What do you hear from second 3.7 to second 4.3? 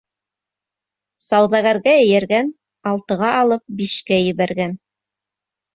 бишкә